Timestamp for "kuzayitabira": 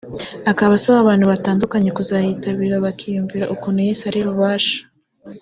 1.97-2.83